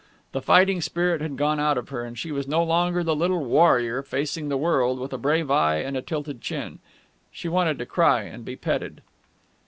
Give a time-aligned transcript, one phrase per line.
[0.31, 3.45] The fighting spirit had gone out of her, and she was no longer the little
[3.45, 6.79] warrior facing the world with a brave eye and a tilted chin.
[7.31, 9.03] She wanted to cry and be petted.